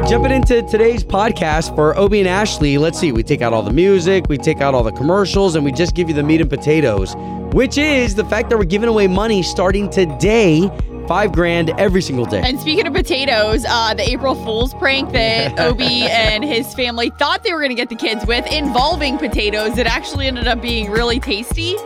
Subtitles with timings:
[0.00, 2.76] right, jumping into today's podcast for Obie and Ashley.
[2.78, 5.64] Let's see, we take out all the music, we take out all the commercials, and
[5.64, 7.14] we just give you the meat and potatoes,
[7.52, 10.70] which is the fact that we're giving away money starting today.
[11.06, 12.42] Five grand every single day.
[12.44, 17.44] And speaking of potatoes, uh, the April Fool's prank that Obi and his family thought
[17.44, 20.90] they were going to get the kids with involving potatoes, it actually ended up being
[20.90, 21.76] really tasty.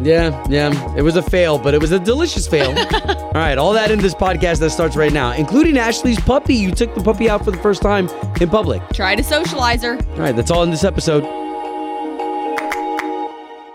[0.00, 0.94] Yeah, yeah.
[0.96, 2.68] It was a fail, but it was a delicious fail.
[3.04, 6.54] all right, all that in this podcast that starts right now, including Ashley's puppy.
[6.54, 8.08] You took the puppy out for the first time
[8.40, 8.82] in public.
[8.92, 9.96] Try to socialize her.
[9.96, 11.43] All right, that's all in this episode.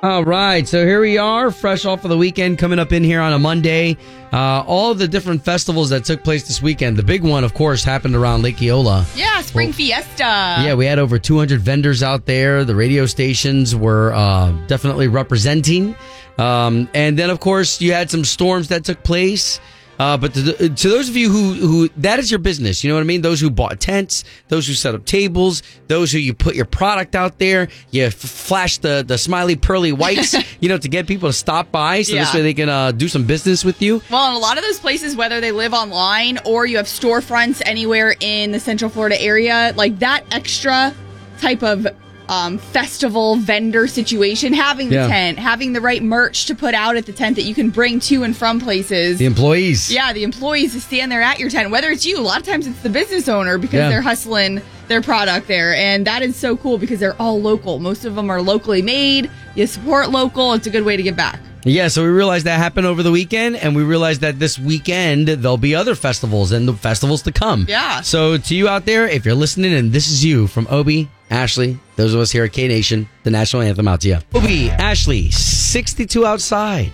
[0.02, 3.20] All right, so here we are, fresh off of the weekend, coming up in here
[3.20, 3.98] on a Monday.
[4.32, 6.96] Uh, all the different festivals that took place this weekend.
[6.96, 9.06] The big one, of course, happened around Lake Eola.
[9.14, 10.24] Yeah, Spring Fiesta.
[10.64, 12.64] Yeah, we had over 200 vendors out there.
[12.64, 15.98] The radio stations were uh, definitely representing.
[16.38, 19.60] Um, and then, of course, you had some storms that took place.
[20.00, 22.90] Uh, but to, the, to those of you who, who that is your business, you
[22.90, 23.22] know what I mean?
[23.22, 27.16] Those who bought tents, those who set up tables, those who you put your product
[27.16, 31.28] out there, you f- flash the, the smiley pearly whites, you know, to get people
[31.28, 34.02] to stop by so this way they can uh, do some business with you.
[34.10, 37.62] Well, in a lot of those places, whether they live online or you have storefronts
[37.66, 40.96] anywhere in the Central Florida area, like that extra
[41.40, 41.88] type of
[42.30, 45.08] um, festival vendor situation, having the Yeah.
[45.08, 48.00] tent, having the right merch to put out at the tent that you can bring
[48.02, 49.18] to and from places.
[49.18, 49.92] The employees.
[49.92, 52.46] Yeah, the employees to stand there at your tent, whether it's you, a lot of
[52.46, 53.90] times it's the business owner because Yeah.
[53.90, 55.76] they're hustling their product there.
[55.76, 57.80] And that is so cool because they're all local.
[57.80, 59.30] Most of them are locally made.
[59.56, 61.40] You support local, it's a good way to give back.
[61.66, 65.28] Yeah, so we realized that happened over the weekend, and we realized that this weekend
[65.28, 67.66] there'll be other festivals and the festivals to come.
[67.68, 68.00] Yeah.
[68.02, 71.80] So to you out there, if you're listening, and this is you from Obi, Ashley,
[71.96, 74.18] those of us here at K Nation, the national anthem out to you.
[74.34, 76.92] Obi, Ashley, 62 outside.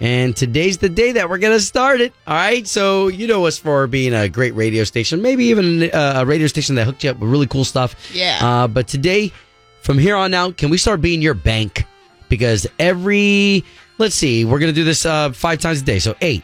[0.00, 2.12] And today's the day that we're going to start it.
[2.26, 2.66] All right.
[2.66, 6.46] So, you know us for being a great radio station, maybe even uh, a radio
[6.46, 7.94] station that hooked you up with really cool stuff.
[8.12, 8.38] Yeah.
[8.42, 9.32] Uh, but today,
[9.82, 11.84] from here on out, can we start being your bank?
[12.28, 13.64] Because every,
[13.98, 16.00] let's see, we're going to do this uh, five times a day.
[16.00, 16.42] So 8,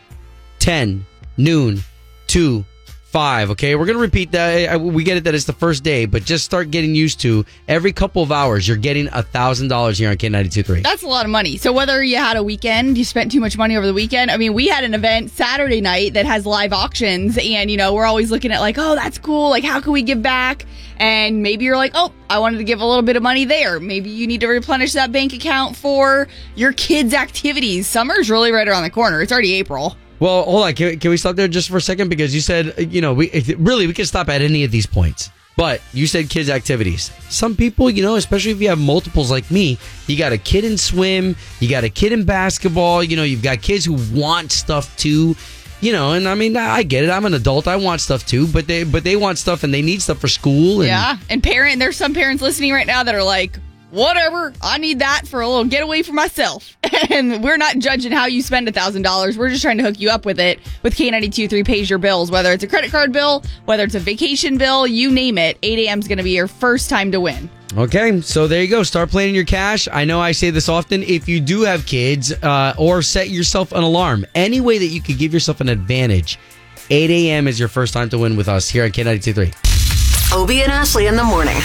[0.61, 1.05] 10,
[1.37, 1.81] noon,
[2.29, 2.65] 2,
[3.11, 3.51] 5.
[3.51, 3.75] Okay.
[3.75, 4.81] We're to repeat that.
[4.81, 7.93] We get it that it's the first day, but just start getting used to every
[7.93, 10.83] couple of hours, you're getting a $1,000 here on K92.3.
[10.83, 11.57] That's a lot of money.
[11.57, 14.31] So whether you had a weekend, you spent too much money over the weekend.
[14.31, 17.95] I mean, we had an event Saturday night that has live auctions, and you know
[17.95, 19.51] we're always looking at like, oh, that's cool.
[19.51, 20.65] Like, how can we give back?
[20.99, 23.81] And maybe you're like, oh, I wanted to give a little bit of money there.
[23.81, 27.87] Maybe you need to replenish that bank account for your kids' activities.
[27.87, 29.23] Summer's really right around the corner.
[29.23, 29.97] It's already April.
[30.21, 30.75] Well, hold on.
[30.75, 32.09] Can, can we stop there just for a second?
[32.11, 35.31] Because you said, you know, we really we can stop at any of these points.
[35.57, 37.11] But you said kids' activities.
[37.29, 40.65] Some people, you know, especially if you have multiples like me, you got a kid
[40.65, 44.53] in swim, you got a kid in basketball, you know, you've got kids who want
[44.53, 45.35] stuff too.
[45.83, 47.11] You know, and I mean, I I get it.
[47.11, 47.67] I'm an adult.
[47.67, 50.29] I want stuff too, but they but they want stuff and they need stuff for
[50.29, 50.81] school.
[50.81, 51.17] And, Yeah.
[51.31, 53.59] And parent, there's some parents listening right now that are like,
[53.91, 56.77] whatever, I need that for a little getaway for myself.
[57.11, 59.37] and we're not judging how you spend a thousand dollars.
[59.37, 62.53] We're just trying to hook you up with it with K923 pays your bills, whether
[62.53, 65.59] it's a credit card bill, whether it's a vacation bill, you name it.
[65.63, 65.99] 8 a.m.
[65.99, 67.51] is going to be your first time to win.
[67.77, 68.83] Okay, so there you go.
[68.83, 69.87] Start planning your cash.
[69.93, 71.05] I know I say this often.
[71.05, 75.01] If you do have kids, uh, or set yourself an alarm, any way that you
[75.01, 76.39] could give yourself an advantage,
[76.91, 77.47] 8 a.m.
[77.47, 79.70] is your first time to win with us here on K92.3.
[80.33, 81.57] Obie and Ashley in the morning.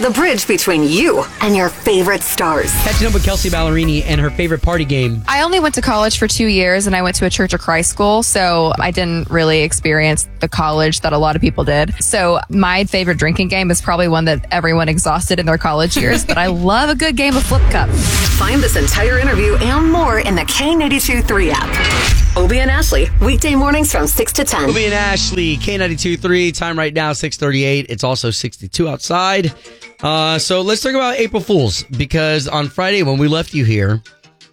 [0.00, 2.72] The bridge between you and your favorite stars.
[2.82, 5.22] Catching up with Kelsea Ballerini and her favorite party game.
[5.28, 7.60] I only went to college for two years and I went to a Church of
[7.60, 11.94] Christ school, so I didn't really experience the college that a lot of people did.
[12.02, 16.24] So my favorite drinking game is probably one that everyone exhausted in their college years,
[16.24, 17.88] but I love a good game of flip cup.
[17.88, 22.27] Find this entire interview and more in the K82 3 app.
[22.38, 24.70] Obie and Ashley, weekday mornings from 6 to 10.
[24.70, 27.86] Obie and Ashley, K92 3, Time right now, 638.
[27.88, 29.52] It's also 62 outside.
[30.00, 34.00] Uh, so let's talk about April Fools because on Friday when we left you here,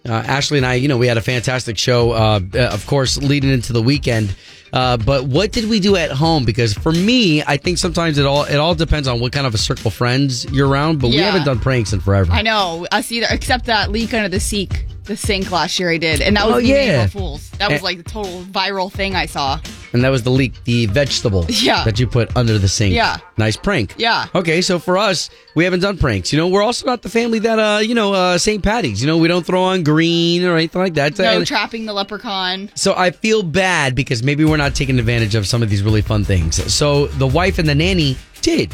[0.04, 3.18] uh, Ashley and I, you know, we had a fantastic show, uh, uh, of course,
[3.18, 4.34] leading into the weekend.
[4.72, 6.44] Uh, but what did we do at home?
[6.44, 9.54] Because for me, I think sometimes it all it all depends on what kind of
[9.54, 11.00] a circle of friends you're around.
[11.00, 12.32] But we haven't done pranks in forever.
[12.32, 15.96] I know us either, except that leak under the sink, the sink last year I
[15.98, 17.04] did, and that was Oh, the yeah.
[17.04, 17.50] April Fools.
[17.58, 19.58] That was like the total viral thing I saw.
[19.92, 21.84] And that was the leak, the vegetable Yeah.
[21.84, 22.94] that you put under the sink.
[22.94, 23.16] Yeah.
[23.38, 23.94] Nice prank.
[23.96, 24.26] Yeah.
[24.34, 26.32] Okay, so for us, we haven't done pranks.
[26.32, 28.62] You know, we're also not the family that, uh, you know, uh, St.
[28.62, 29.00] Patty's.
[29.00, 31.18] You know, we don't throw on green or anything like that.
[31.18, 32.70] No trapping the leprechaun.
[32.74, 36.02] so I feel bad because maybe we're not taking advantage of some of these really
[36.02, 36.56] fun things.
[36.72, 38.70] So the wife and the nanny did.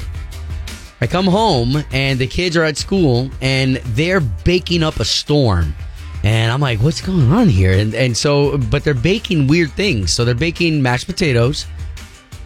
[1.00, 5.74] I come home and the kids are at school and they're baking up a storm.
[6.24, 7.72] And I'm like, what's going on here?
[7.72, 10.12] And and so but they're baking weird things.
[10.12, 11.66] So they're baking mashed potatoes,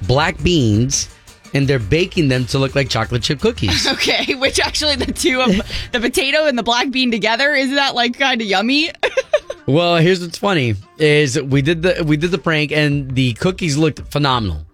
[0.07, 1.09] black beans,
[1.55, 3.87] and they're baking them to look like chocolate chip cookies.
[3.97, 5.51] Okay, which actually the two of
[5.93, 8.91] the potato and the black bean together isn't that like kind of yummy?
[9.67, 13.77] well, here's what's funny is we did the we did the prank and the cookies
[13.77, 14.66] looked phenomenal.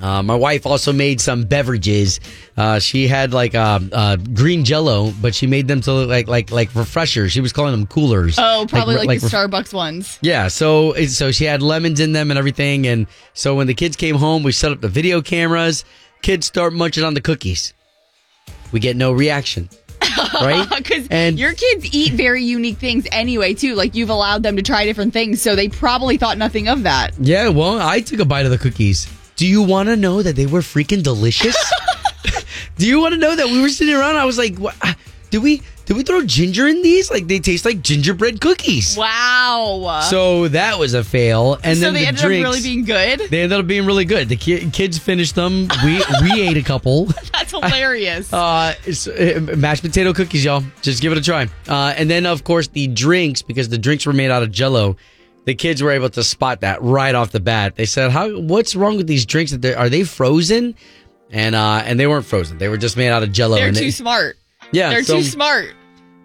[0.00, 2.18] Uh, my wife also made some beverages.
[2.56, 6.26] Uh, she had like uh, uh, green Jello, but she made them to look like
[6.26, 7.30] like like refreshers.
[7.30, 8.36] She was calling them coolers.
[8.38, 10.18] Oh, probably like, the ref- Starbucks ones.
[10.20, 13.94] Yeah, so so she had lemons in them and everything, and so when the kids
[13.94, 15.84] came home, we set up the video cameras.
[16.22, 17.72] Kids start munching on the cookies.
[18.72, 19.68] We get no reaction,
[20.34, 20.66] right?
[20.76, 23.76] Because your kids eat very unique things anyway, too.
[23.76, 27.12] Like you've allowed them to try different things, so they probably thought nothing of that.
[27.20, 29.06] Yeah, well, I took a bite of the cookies.
[29.36, 31.56] Do you want to know that they were freaking delicious?
[32.76, 34.16] Do you want to know that we were sitting around?
[34.16, 34.74] I was like, what?
[35.34, 37.10] did we did we throw ginger in these?
[37.10, 38.96] Like they taste like gingerbread cookies.
[38.96, 40.00] Wow.
[40.08, 41.58] So that was a fail.
[41.64, 43.18] And so then they the ended drinks, up really being good.
[43.30, 44.28] they ended up being really good.
[44.28, 45.66] The ki- kids finished them.
[45.84, 47.06] We we ate a couple.
[47.32, 48.32] That's hilarious.
[48.44, 50.62] Uh, it's, uh, mashed potato cookies, y'all.
[50.82, 51.48] Just give it a try.
[51.68, 54.96] Uh, and then, of course, the drinks because the drinks were made out of Jello.
[55.44, 57.76] The kids were able to spot that right off the bat.
[57.76, 58.30] They said, "How?
[58.40, 59.52] What's wrong with these drinks?
[59.52, 60.74] That are they frozen?"
[61.30, 62.58] And uh, and they weren't frozen.
[62.58, 63.56] They were just made out of Jello.
[63.56, 64.36] They're and too they- smart.
[64.72, 65.74] Yeah, They're so- too smart.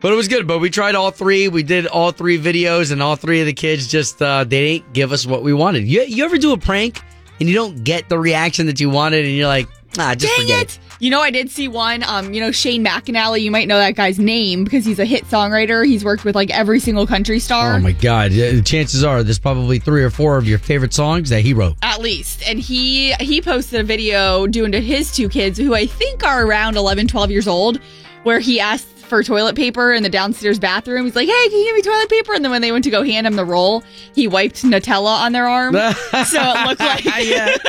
[0.01, 0.47] But it was good.
[0.47, 1.49] But we tried all three.
[1.49, 4.93] We did all three videos, and all three of the kids just uh, they didn't
[4.93, 5.85] give us what we wanted.
[5.85, 7.01] You you ever do a prank
[7.41, 9.67] and you don't get the reaction that you wanted, and you're like,
[9.97, 10.79] ah, just Dang forget it.
[11.01, 12.03] You know, I did see one.
[12.03, 13.41] Um, you know, Shane McAnally.
[13.41, 15.85] You might know that guy's name because he's a hit songwriter.
[15.85, 17.75] He's worked with like every single country star.
[17.75, 18.31] Oh my god!
[18.33, 21.75] Yeah, Chances are there's probably three or four of your favorite songs that he wrote.
[21.83, 25.85] at least and he he posted a video doing to his two kids who i
[25.85, 27.79] think are around 11 12 years old
[28.23, 31.65] where he asked for toilet paper in the downstairs bathroom he's like hey can you
[31.65, 33.83] give me toilet paper and then when they went to go hand him the roll
[34.13, 37.55] he wiped nutella on their arm so it looked like Yeah.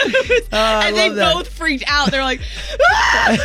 [0.52, 1.34] Oh, and they that.
[1.34, 2.40] both freaked out they're like
[2.92, 3.36] "Ah!"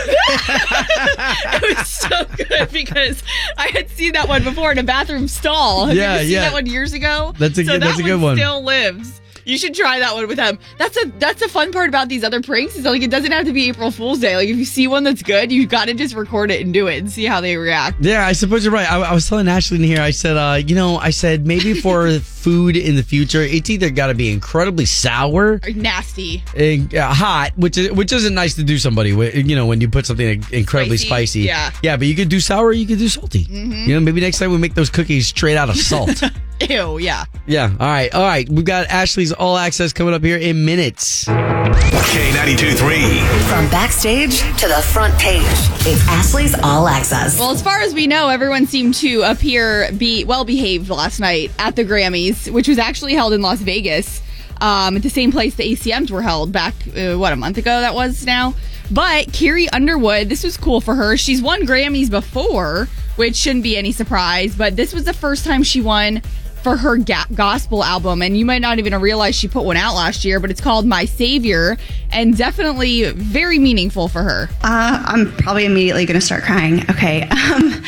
[1.61, 3.23] it was so good because
[3.57, 6.41] i had seen that one before in a bathroom stall Have you Yeah, yeah.
[6.41, 8.35] that one years ago That's a so good- that that's a good one.
[8.37, 10.59] still lives you should try that one with them.
[10.77, 12.75] That's a that's a fun part about these other pranks.
[12.75, 14.35] Is like it doesn't have to be April Fool's Day.
[14.35, 16.87] Like if you see one that's good, you got to just record it and do
[16.87, 17.97] it and see how they react.
[18.01, 18.91] Yeah, I suppose you're right.
[18.91, 20.01] I, I was telling Ashley in here.
[20.01, 23.89] I said, uh, you know, I said maybe for food in the future, it's either
[23.89, 26.43] got to be incredibly sour, Or nasty.
[26.55, 29.13] and, uh, hot, which is which isn't nice to do somebody.
[29.13, 31.39] with, You know, when you put something incredibly Spicy, spicy.
[31.41, 31.69] yeah.
[31.71, 31.79] Mm-hmm.
[31.85, 31.97] yeah.
[31.97, 33.39] But you could do sour, or you could do salty.
[33.49, 36.21] You know, maybe next time we make those cookies straight out of salt.
[36.69, 36.99] Ew.
[36.99, 37.25] Yeah.
[37.47, 37.71] yeah.
[37.79, 38.13] All right.
[38.13, 38.47] All right.
[38.47, 41.25] We've got Ashley's All Access coming up here in minutes.
[41.25, 43.01] K92 3.
[43.49, 45.41] From backstage to the front page,
[45.85, 47.37] it's Ashley's All Access.
[47.37, 51.51] Well, as far as we know, everyone seemed to appear be well behaved last night
[51.59, 54.21] at the Grammys, which was actually held in Las Vegas,
[54.61, 57.81] um, at the same place the ACMs were held back, uh, what, a month ago
[57.81, 58.53] that was now?
[58.91, 61.17] But Carrie Underwood, this was cool for her.
[61.17, 65.63] She's won Grammys before, which shouldn't be any surprise, but this was the first time
[65.63, 66.21] she won
[66.61, 68.21] for her ga- gospel album.
[68.21, 70.85] And you might not even realize she put one out last year, but it's called
[70.85, 71.77] My Savior
[72.11, 74.49] and definitely very meaningful for her.
[74.63, 76.81] Uh, I'm probably immediately going to start crying.
[76.89, 77.29] Okay.
[77.55, 77.83] Um,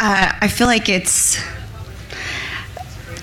[0.00, 1.38] uh, I feel like it's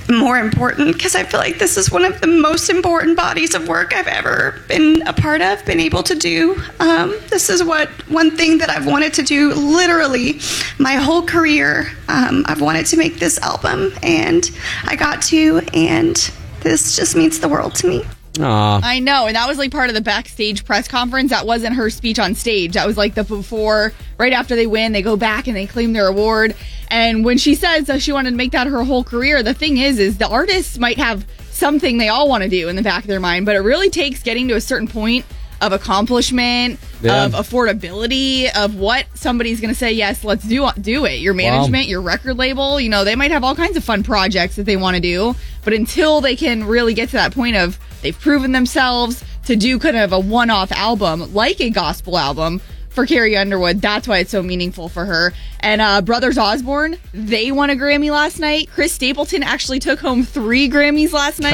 [0.10, 3.68] more important because I feel like this is one of the most important bodies of
[3.68, 6.62] work I've ever been a part of, been able to do.
[6.80, 10.40] Um, this is what one thing that I've wanted to do literally
[10.78, 11.92] my whole career.
[12.08, 14.50] Um, I've wanted to make this album, and
[14.86, 16.16] I got to, and
[16.62, 18.06] this just means the world to me.
[18.40, 18.82] Aw.
[18.84, 21.32] I know, and that was like part of the backstage press conference.
[21.32, 22.74] That wasn't her speech on stage.
[22.74, 25.94] That was like the before, right after they win, they go back and they claim
[25.94, 26.56] their award.
[26.90, 29.78] And when she says that she wanted to make that her whole career, the thing
[29.78, 33.04] is, is the artists might have something they all want to do in the back
[33.04, 35.26] of their mind, but it really takes getting to a certain point
[35.62, 37.26] of accomplishment, Yeah.
[37.26, 39.92] of affordability, of what somebody's going to say.
[39.92, 41.20] Yes, let's do do it.
[41.20, 44.56] Your management, your record label, you know, they might have all kinds of fun projects
[44.56, 47.80] that they want to do, but until they can really get to that point of
[48.02, 52.62] they've proven themselves to do kind of a one-off album like a gospel album
[52.96, 53.82] for Carrie Underwood.
[53.82, 55.34] That's why it's so meaningful for her.
[55.60, 58.70] And uh, Brothers Osborne, they won a Grammy last night.
[58.72, 61.54] Chris Stapleton actually took home three Grammys last night.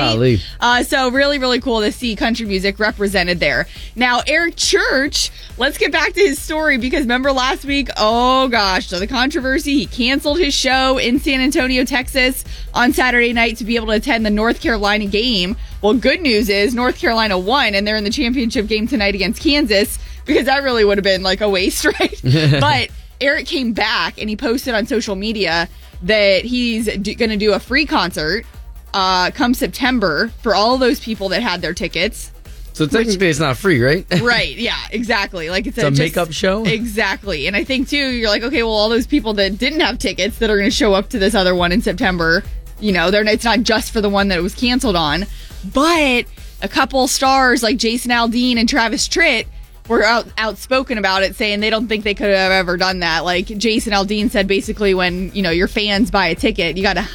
[0.59, 3.67] Uh, so really, really cool to see country music represented there.
[3.95, 7.89] Now, Eric Church, let's get back to his story because remember last week?
[7.97, 9.77] Oh gosh, so the controversy.
[9.77, 12.43] He canceled his show in San Antonio, Texas
[12.73, 15.55] on Saturday night to be able to attend the North Carolina game.
[15.81, 19.41] Well, good news is North Carolina won and they're in the championship game tonight against
[19.41, 22.21] Kansas because that really would have been like a waste, right?
[22.59, 25.67] but Eric came back and he posted on social media
[26.03, 28.45] that he's d- going to do a free concert
[28.93, 32.31] uh, come September for all those people that had their tickets.
[32.73, 34.05] So technically, it's not free, right?
[34.21, 34.55] right.
[34.55, 34.77] Yeah.
[34.91, 35.49] Exactly.
[35.49, 36.63] Like it's, It's a just- makeup show?
[36.65, 37.45] Exactly.
[37.47, 40.39] And I think too, you're like, okay, well, all those people that didn't have tickets
[40.39, 42.43] that are going to show up to this other one in September,
[42.79, 45.25] you know, they're it's not just for the one that it was canceled on,
[45.73, 46.25] but
[46.63, 49.45] a couple stars like Jason Aldean and Travis Tritt
[49.87, 53.25] were out, outspoken about it, saying they don't think they could have ever done that.
[53.25, 56.93] Like Jason Aldean said, basically, when you know your fans buy a ticket, you got
[56.93, 57.07] to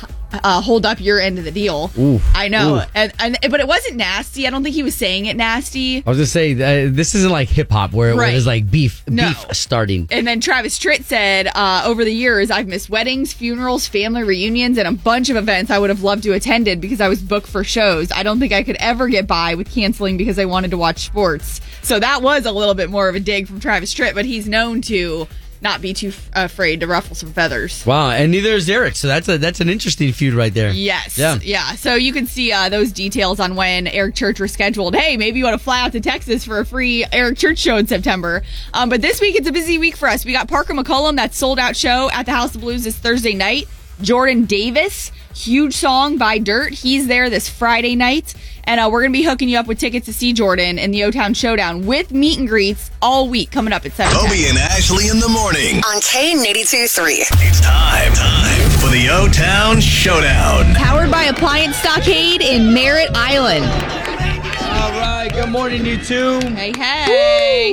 [0.44, 1.90] uh, hold up your end of the deal.
[1.98, 2.20] Ooh.
[2.34, 4.46] I know, and, and but it wasn't nasty.
[4.46, 6.02] I don't think he was saying it nasty.
[6.06, 8.30] I was just say uh, this isn't like hip hop where, where Right.
[8.32, 9.28] there's like beef, No.
[9.28, 10.08] beef starting.
[10.10, 14.78] And then Travis Tritt said, uh, over the years, I've missed weddings, funerals, family reunions,
[14.78, 17.46] and a bunch of events I would have loved to attended because I was booked
[17.48, 18.10] for shows.
[18.12, 21.04] I don't think I could ever get by with canceling because I wanted to watch
[21.06, 21.60] sports.
[21.82, 24.48] So that was a little bit more of a dig from Travis Tritt, but he's
[24.48, 25.28] known to
[25.60, 27.84] not be too f- afraid to ruffle some feathers.
[27.86, 28.96] Wow, and neither is Eric.
[28.96, 30.70] So that's a that's an interesting feud right there.
[30.72, 31.18] Yes.
[31.18, 31.38] Yeah.
[31.42, 31.72] Yeah.
[31.76, 34.94] So you can see uh, those details on when Eric Church was scheduled.
[34.94, 37.76] Hey, maybe you want to fly out to Texas for a free Eric Church show
[37.76, 38.42] in September.
[38.74, 40.24] Um, but this week it's a busy week for us.
[40.24, 43.34] We got Parker McCollum, that sold out show at the House of Blues this Thursday
[43.34, 43.68] night.
[44.00, 46.72] Jordan Davis, huge song Buy Dirt.
[46.74, 48.34] He's there this Friday night.
[48.64, 50.90] And uh, we're going to be hooking you up with tickets to see Jordan in
[50.90, 54.46] the O Town Showdown with meet and greets all week coming up at 7 Obie
[54.48, 55.76] and Ashley in the morning.
[55.76, 57.12] On K82 3.
[57.14, 60.74] It's time, time for the O Town Showdown.
[60.74, 63.64] Powered by Appliance Stockade in Merritt Island.
[63.64, 65.28] All right.
[65.32, 66.40] Good morning, you two.
[66.40, 67.72] Hey, hey.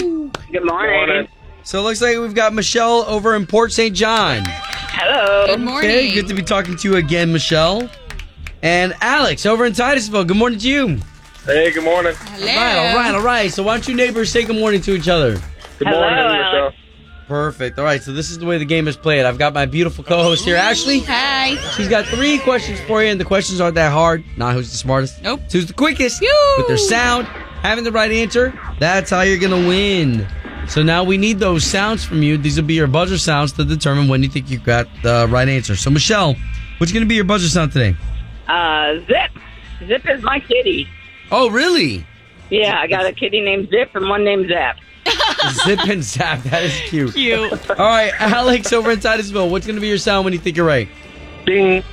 [0.51, 1.27] Good morning.
[1.63, 3.95] So it looks like we've got Michelle over in Port St.
[3.95, 4.43] John.
[4.95, 5.47] Hello.
[5.47, 5.89] Good morning.
[5.89, 7.89] Okay, good to be talking to you again, Michelle.
[8.61, 10.23] And Alex over in Titusville.
[10.23, 10.99] Good morning to you.
[11.45, 12.13] Hey, good morning.
[12.15, 12.47] Hello.
[12.47, 13.51] All right, all right, all right.
[13.51, 15.33] So why don't you neighbors say good morning to each other?
[15.79, 16.53] Good Hello, morning, Alex.
[16.53, 16.73] Michelle.
[17.27, 17.79] Perfect.
[17.79, 19.25] All right, so this is the way the game is played.
[19.25, 20.99] I've got my beautiful co-host here, Ashley.
[20.99, 21.55] Hi.
[21.71, 24.23] She's got three questions for you, and the questions aren't that hard.
[24.37, 25.21] Not who's the smartest.
[25.23, 25.41] Nope.
[25.45, 26.27] It's who's the quickest Yoo.
[26.57, 27.25] with their sound,
[27.63, 28.53] having the right answer.
[28.79, 30.27] That's how you're gonna win.
[30.67, 32.37] So now we need those sounds from you.
[32.37, 35.47] These will be your buzzer sounds to determine when you think you got the right
[35.47, 35.75] answer.
[35.75, 36.35] So Michelle,
[36.77, 37.95] what's gonna be your buzzer sound today?
[38.47, 39.31] Uh, Zip.
[39.87, 40.87] Zip is my kitty.
[41.31, 42.05] Oh, really?
[42.49, 44.77] Yeah, I got a kitty named Zip and one named Zap.
[45.65, 46.43] Zip and zap.
[46.43, 47.13] That is cute.
[47.13, 47.69] Cute.
[47.71, 49.49] All right, Alex over in Titusville.
[49.49, 50.87] What's gonna be your sound when you think you're right?
[51.45, 51.83] Ding.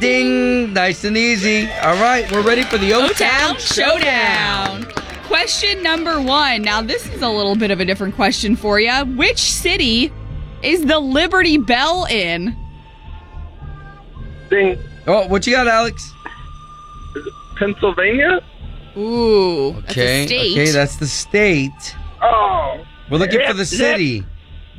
[0.00, 0.72] Ding.
[0.72, 1.70] Nice and easy.
[1.82, 4.86] All right, we're ready for the O O-Town Showdown.
[5.26, 6.62] Question number one.
[6.62, 8.92] Now, this is a little bit of a different question for you.
[9.16, 10.12] Which city
[10.62, 12.54] is the Liberty Bell in?
[14.50, 14.78] Ding.
[15.06, 16.12] Oh, what you got, Alex?
[17.56, 18.40] Pennsylvania?
[18.96, 20.52] Ooh, that's Okay, a state.
[20.52, 21.96] okay, that's the state.
[22.22, 22.84] Oh.
[23.10, 24.24] We're looking for the Zip, city.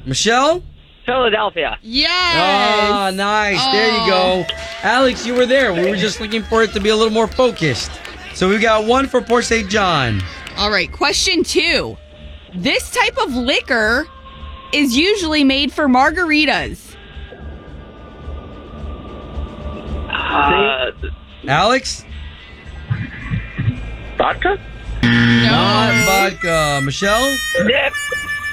[0.06, 0.64] Michelle?
[1.06, 1.78] Philadelphia.
[1.82, 2.12] yes.
[2.36, 3.64] Ah, nice.
[3.72, 4.46] There you go.
[4.84, 5.74] Alex, you were there.
[5.74, 7.92] We were just looking for it to be a little more focused.
[8.36, 9.70] So we've got one for Port St.
[9.70, 10.22] John.
[10.58, 11.98] All right, question two.
[12.54, 14.08] This type of liquor
[14.74, 16.96] is usually made for margaritas.
[20.10, 20.92] Uh,
[21.48, 22.04] Alex?
[24.18, 24.60] Vodka?
[25.02, 26.82] Not vodka.
[26.84, 27.38] Michelle?
[27.64, 27.94] Zip.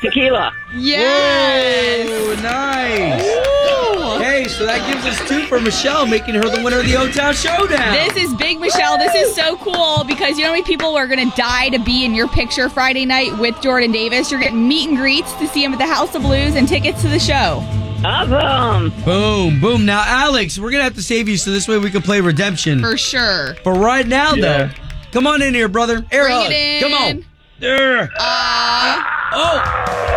[0.03, 0.53] Tequila.
[0.75, 2.09] Yes.
[2.09, 3.23] Whoa, nice.
[3.25, 4.19] Ooh.
[4.23, 7.35] Hey, so that gives us two for Michelle, making her the winner of the O-Town
[7.35, 7.93] Showdown.
[7.93, 8.99] This is big, Michelle.
[8.99, 11.79] This is so cool because you know how many people are going to die to
[11.79, 14.31] be in your picture Friday night with Jordan Davis?
[14.31, 17.01] You're getting meet and greets to see him at the House of Blues and tickets
[17.03, 17.63] to the show.
[18.05, 18.91] Awesome.
[19.05, 19.85] Boom, boom.
[19.87, 22.21] Now, Alex, we're going to have to save you so this way we can play
[22.21, 22.81] redemption.
[22.81, 23.55] For sure.
[23.65, 24.43] But right now, Yeah.
[24.67, 24.71] though,
[25.13, 26.05] come on in here, brother.
[26.11, 26.51] Air Bring hug.
[26.51, 26.81] it in.
[26.83, 27.25] Come on.
[27.63, 28.11] There.
[28.19, 29.31] Ah.
[29.35, 29.63] Oh,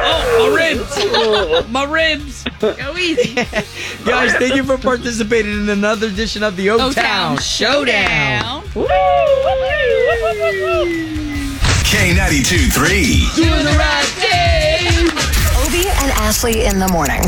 [0.03, 1.69] oh, my ribs.
[1.71, 2.43] my ribs.
[2.59, 3.35] Go easy.
[4.03, 8.63] Guys, thank you for participating in another edition of the O-Town, Showdown.
[11.93, 13.29] K92 3.
[13.35, 15.07] Doing the right thing.
[15.67, 17.21] Obie and Ashley in the morning.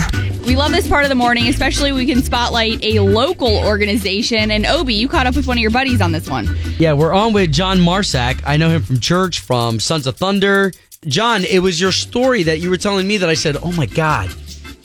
[0.47, 4.49] We love this part of the morning, especially we can spotlight a local organization.
[4.49, 6.47] And Obi, you caught up with one of your buddies on this one.
[6.79, 8.41] Yeah, we're on with John Marsack.
[8.45, 10.71] I know him from church, from Sons of Thunder.
[11.05, 13.87] John, it was your story that you were telling me that I said, "Oh my
[13.87, 14.29] God,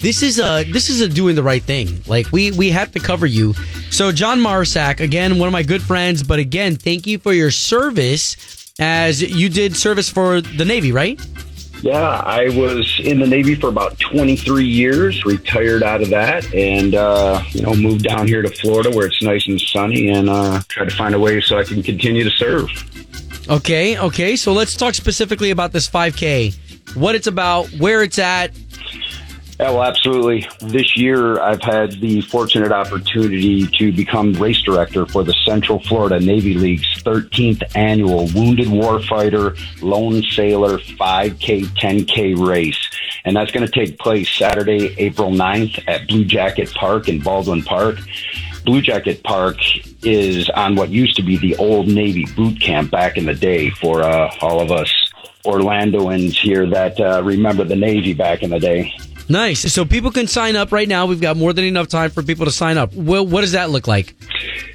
[0.00, 2.98] this is a this is a doing the right thing." Like we we have to
[2.98, 3.54] cover you.
[3.90, 7.52] So John Marsack, again, one of my good friends, but again, thank you for your
[7.52, 11.20] service as you did service for the Navy, right?
[11.82, 16.94] Yeah, I was in the Navy for about 23 years, retired out of that, and,
[16.94, 20.60] uh, you know, moved down here to Florida where it's nice and sunny and uh,
[20.68, 22.70] try to find a way so I can continue to serve.
[23.50, 24.36] Okay, okay.
[24.36, 26.54] So let's talk specifically about this 5K.
[26.94, 28.52] What it's about, where it's at.
[29.60, 30.48] Yeah, well, absolutely.
[30.60, 36.18] This year, I've had the fortunate opportunity to become race director for the Central Florida
[36.18, 42.78] Navy League's 13th annual Wounded Warfighter Lone Sailor 5K, 10K race.
[43.24, 47.62] And that's going to take place Saturday, April 9th at Blue Jacket Park in Baldwin
[47.62, 47.98] Park.
[48.64, 49.58] Blue Jacket Park
[50.04, 53.70] is on what used to be the old Navy boot camp back in the day
[53.70, 54.92] for uh, all of us
[55.44, 58.94] Orlandoans here that uh, remember the Navy back in the day.
[59.28, 59.72] Nice.
[59.72, 61.06] So people can sign up right now.
[61.06, 62.92] We've got more than enough time for people to sign up.
[62.94, 64.14] Well, what does that look like?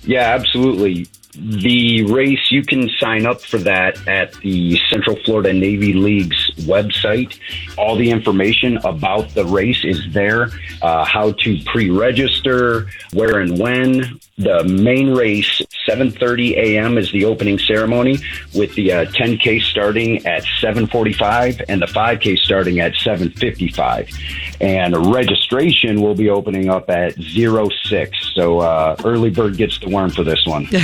[0.04, 1.08] Yeah, absolutely.
[1.40, 7.38] The race, you can sign up for that at the Central Florida Navy League's website.
[7.78, 10.50] All the information about the race is there,
[10.82, 14.20] uh, how to pre-register, where and when.
[14.40, 16.98] The main race, 7.30 a.m.
[16.98, 18.18] is the opening ceremony
[18.54, 24.14] with the uh, 10K starting at 7.45 and the 5K starting at 7.55.
[24.62, 28.34] And registration will be opening up at 06.
[28.36, 30.68] So uh, early bird gets the worm for this one.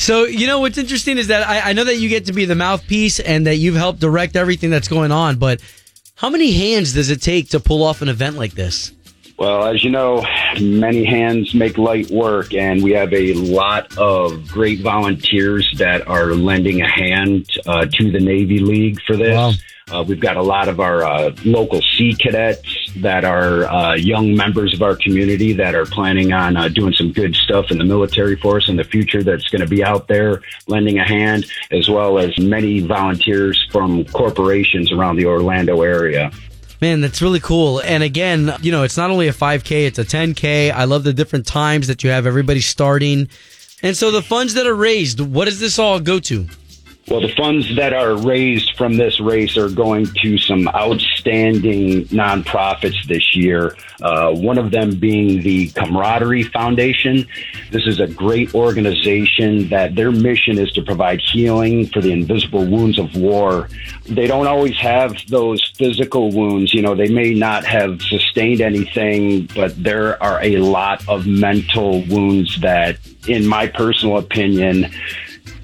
[0.00, 2.46] So, you know, what's interesting is that I, I know that you get to be
[2.46, 5.60] the mouthpiece and that you've helped direct everything that's going on, but
[6.14, 8.92] how many hands does it take to pull off an event like this?
[9.40, 10.22] Well, as you know,
[10.60, 16.34] many hands make light work, and we have a lot of great volunteers that are
[16.34, 19.34] lending a hand uh, to the Navy League for this.
[19.34, 19.52] Wow.
[19.90, 24.36] Uh, we've got a lot of our uh, local Sea Cadets that are uh, young
[24.36, 27.84] members of our community that are planning on uh, doing some good stuff in the
[27.84, 31.88] military force in the future that's going to be out there lending a hand, as
[31.88, 36.30] well as many volunteers from corporations around the Orlando area.
[36.80, 37.80] Man, that's really cool.
[37.80, 40.72] And again, you know, it's not only a 5K, it's a 10K.
[40.72, 43.28] I love the different times that you have everybody starting.
[43.82, 46.46] And so the funds that are raised, what does this all go to?
[47.10, 53.04] Well, the funds that are raised from this race are going to some outstanding nonprofits
[53.08, 53.76] this year.
[54.00, 57.26] Uh, one of them being the Camaraderie Foundation.
[57.72, 62.64] This is a great organization that their mission is to provide healing for the invisible
[62.64, 63.68] wounds of war.
[64.08, 66.72] They don't always have those physical wounds.
[66.72, 72.02] You know, they may not have sustained anything, but there are a lot of mental
[72.02, 74.92] wounds that, in my personal opinion,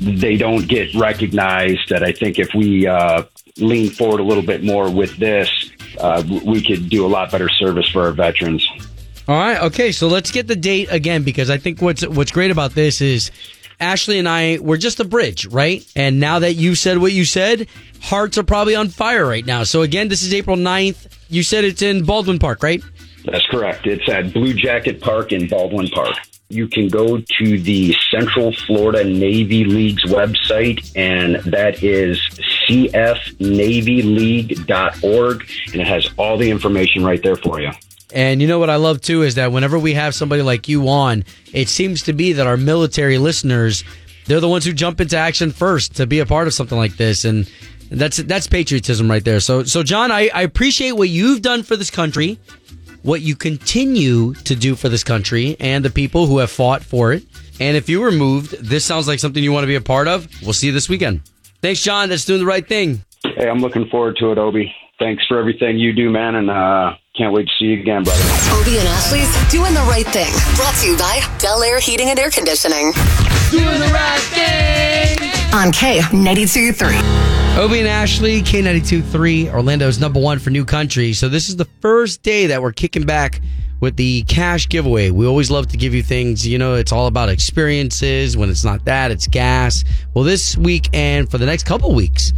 [0.01, 1.89] they don't get recognized.
[1.89, 3.25] That I think if we uh,
[3.59, 5.51] lean forward a little bit more with this,
[5.99, 8.69] uh, we could do a lot better service for our veterans.
[9.29, 12.53] All right, okay, so let's get the date again because I think what's what's great
[12.53, 13.33] about this is
[13.81, 15.85] Ashley and I we're just a bridge, right?
[15.97, 17.67] And now that you said what you said,
[18.01, 19.65] hearts are probably on fire right now.
[19.65, 21.09] So again, this is April 9th.
[21.29, 22.83] You said it's in Baldwin Park, right?
[23.25, 23.87] That's correct.
[23.87, 26.15] It's at Blue Jacket Park in Baldwin Park.
[26.49, 32.21] You can go to the Central Florida Navy League's website, and that is
[32.69, 37.71] cfnavyleague.org, and it has all the information right there for you.
[38.15, 40.89] And you know what I love too is that whenever we have somebody like you
[40.89, 43.83] on, it seems to be that our military listeners,
[44.27, 46.97] they're the ones who jump into action first to be a part of something like
[46.97, 47.25] this.
[47.25, 47.51] And
[47.91, 49.41] that's that's patriotism right there.
[49.41, 52.39] So so John, I, I appreciate what you've done for this country,
[53.07, 57.13] what you continue to do for this country and the people who have fought for
[57.13, 57.25] it.
[57.61, 60.09] And if you were moved, this sounds like something you want to be a part
[60.09, 60.29] of.
[60.43, 61.23] We'll see you this weekend.
[61.63, 62.09] Thanks, John.
[62.09, 63.03] That's doing the right thing.
[63.23, 64.75] Hey, I'm looking forward to it, Obi.
[64.99, 68.23] Thanks for everything you do, man, and uh, can't wait to see you again, brother.
[68.61, 70.33] Obie and Ashley's Doing the Right Thing.
[70.57, 72.93] Brought to you by Bel Air Heating and Air Conditioning.
[73.51, 75.26] Doing the right thing.
[75.57, 77.57] On K92.3.
[77.57, 81.15] Obie and Ashley, K92.3, Orlando's number one for new country.
[81.15, 83.41] So this is the first day that we're kicking back
[83.81, 85.11] with the cash giveaway.
[85.11, 88.37] We always love to give you things, you know, it's all about experiences.
[88.37, 89.83] When it's not that, it's gas.
[90.13, 92.35] Well, this week and for the next couple weeks,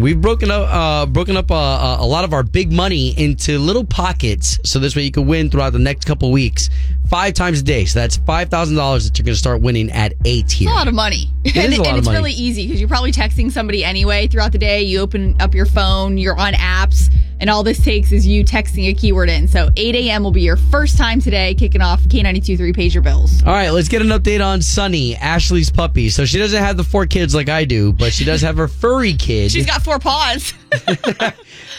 [0.00, 3.84] We've broken up, uh, broken up uh, a lot of our big money into little
[3.84, 6.70] pockets, so this way you can win throughout the next couple weeks,
[7.10, 7.84] five times a day.
[7.84, 10.68] So that's five thousand dollars that you're going to start winning at eight here.
[10.68, 11.30] It's a lot of money.
[11.44, 12.16] It and a lot and of it's money.
[12.16, 14.82] really easy because you're probably texting somebody anyway throughout the day.
[14.82, 18.88] You open up your phone, you're on apps, and all this takes is you texting
[18.88, 19.48] a keyword in.
[19.48, 20.22] So 8 a.m.
[20.22, 23.42] will be your first time today, kicking off K92.3 Pays Your Bills.
[23.42, 26.10] All right, let's get an update on Sunny, Ashley's puppy.
[26.10, 28.68] So she doesn't have the four kids like I do, but she does have her
[28.68, 29.50] furry kid.
[29.50, 30.54] She's got four paws.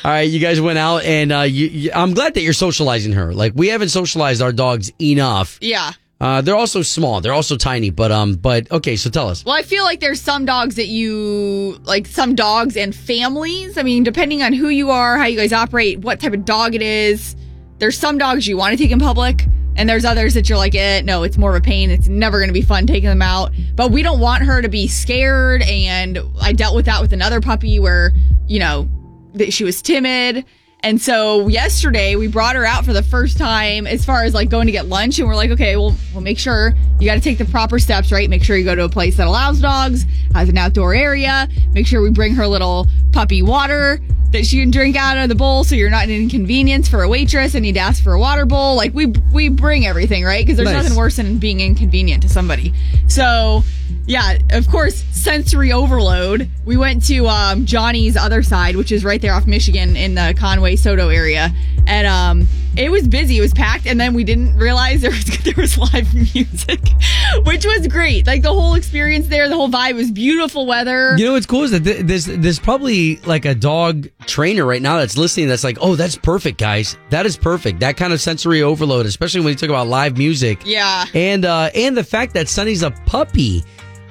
[0.04, 3.14] All right, you guys went out, and uh, you, you, I'm glad that you're socializing
[3.14, 3.34] her.
[3.34, 5.58] Like we haven't socialized our dogs enough.
[5.62, 5.92] yeah.
[6.22, 7.20] Uh, they're also small.
[7.20, 8.96] They're also tiny, but um, but okay.
[8.96, 9.44] So tell us.
[9.44, 13.76] Well, I feel like there's some dogs that you like, some dogs and families.
[13.76, 16.76] I mean, depending on who you are, how you guys operate, what type of dog
[16.76, 17.36] it is.
[17.80, 20.76] There's some dogs you want to take in public, and there's others that you're like,
[20.76, 21.90] eh, no, it's more of a pain.
[21.90, 23.52] It's never going to be fun taking them out.
[23.76, 25.64] But we don't want her to be scared.
[25.64, 28.14] And I dealt with that with another puppy where,
[28.46, 28.88] you know,
[29.34, 30.46] that she was timid.
[30.84, 34.50] And so yesterday we brought her out for the first time as far as like
[34.50, 35.20] going to get lunch.
[35.20, 38.12] And we're like, okay, well, we'll make sure you got to take the proper steps,
[38.12, 38.28] right?
[38.30, 41.48] Make sure you go to a place that allows dogs, has an outdoor area.
[41.74, 44.00] Make sure we bring her little puppy water
[44.32, 47.10] that she can drink out of the bowl so you're not an inconvenience for a
[47.10, 48.76] waitress and need to ask for a water bowl.
[48.76, 50.44] Like we we bring everything, right?
[50.44, 50.84] Because there's Nice.
[50.84, 52.74] nothing worse than being inconvenient to somebody.
[53.08, 53.64] So
[54.06, 56.50] yeah, of course, sensory overload.
[56.66, 60.34] We went to um, Johnny's other side, which is right there off Michigan in the
[60.38, 61.54] Conway SoDo area,
[61.88, 63.38] and um, it was busy.
[63.38, 66.80] It was packed, and then we didn't realize there was there was live music,
[67.46, 68.28] which was great.
[68.28, 71.16] Like the whole experience there, the whole vibe was beautiful weather.
[71.18, 74.82] You know what's cool is that th- there's there's probably like a dog trainer right
[74.82, 76.98] now that's listening that's like, oh, that's perfect, guys.
[77.10, 77.80] That is perfect.
[77.82, 80.62] That kind of sensory overload, especially when you talk about live music.
[80.66, 81.06] Yeah.
[81.14, 83.64] And uh and the fact that Sunny's a puppy.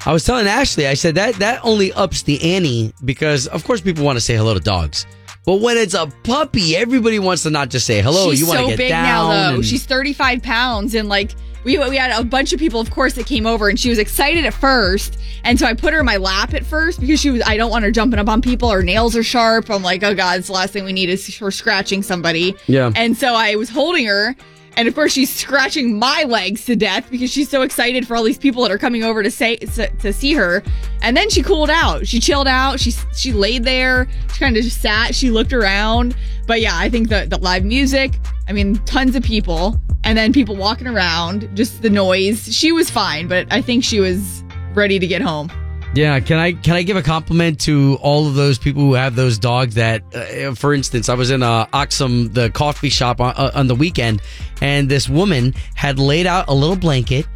[0.06, 3.82] I was telling Ashley, I said that that only ups the ante because of course
[3.82, 5.06] people want to say hello to dogs.
[5.46, 8.30] But when it's a puppy, everybody wants to not just say hello.
[8.30, 9.04] She's you want so to get big down.
[9.04, 9.54] now, though.
[9.56, 13.14] and- She's 35 pounds, and like we we had a bunch of people, of course,
[13.14, 16.06] that came over, and she was excited at first, and so I put her in
[16.06, 17.42] my lap at first because she was.
[17.46, 18.70] I don't want her jumping up on people.
[18.70, 19.70] Her nails are sharp.
[19.70, 22.54] I'm like, oh god, it's the last thing we need is her scratching somebody.
[22.66, 22.92] Yeah.
[22.96, 24.34] And so I was holding her.
[24.76, 28.22] And of course, she's scratching my legs to death because she's so excited for all
[28.22, 30.62] these people that are coming over to say to see her.
[31.02, 32.06] And then she cooled out.
[32.06, 32.80] She chilled out.
[32.80, 34.08] She she laid there.
[34.32, 35.14] She kind of just sat.
[35.14, 36.16] She looked around.
[36.46, 38.18] But yeah, I think the the live music.
[38.48, 41.48] I mean, tons of people, and then people walking around.
[41.54, 42.54] Just the noise.
[42.54, 44.42] She was fine, but I think she was
[44.74, 45.50] ready to get home.
[45.92, 49.16] Yeah, can I can I give a compliment to all of those people who have
[49.16, 53.34] those dogs that, uh, for instance, I was in uh, Axum, the coffee shop on,
[53.36, 54.22] uh, on the weekend,
[54.62, 57.26] and this woman had laid out a little blanket,